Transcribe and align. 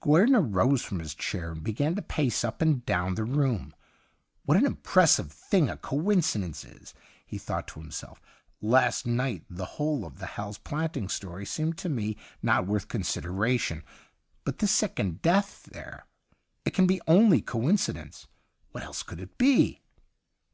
Guerdon 0.00 0.34
arose 0.34 0.80
from 0.80 0.98
his 0.98 1.14
chair 1.14 1.52
and 1.52 1.62
began 1.62 1.94
to 1.94 2.00
pace 2.00 2.42
up 2.42 2.62
and 2.62 2.82
down 2.86 3.16
the 3.16 3.22
room' 3.24 3.74
What 4.46 4.56
an 4.56 4.64
impressive 4.64 5.30
thing 5.30 5.68
a 5.68 5.76
coin 5.76 6.22
cidence 6.22 6.64
is!' 6.64 6.94
he 7.26 7.36
thought 7.36 7.68
to 7.68 7.80
himself.' 7.80 8.18
Last 8.62 9.06
night 9.06 9.44
the 9.50 9.66
whole 9.76 10.06
of 10.06 10.20
the 10.20 10.26
Hal's 10.40 10.56
Planting 10.56 11.10
story 11.10 11.44
seemed 11.44 11.76
to 11.76 11.90
me 11.90 12.16
not 12.40 12.66
worth 12.66 12.88
consideration. 12.88 13.84
But 14.44 14.60
this 14.60 14.72
second 14.72 15.20
death 15.20 15.68
there— 15.70 16.06
it 16.64 16.72
can 16.72 16.86
be 16.86 17.02
only 17.06 17.42
coinci 17.42 17.92
dence. 17.92 18.26
What 18.70 18.82
else 18.84 19.02
could 19.02 19.20
it 19.20 19.36
be 19.36 19.82